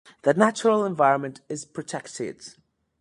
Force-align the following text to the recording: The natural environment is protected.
The 0.23 0.33
natural 0.33 0.83
environment 0.83 1.41
is 1.47 1.63
protected. 1.63 2.55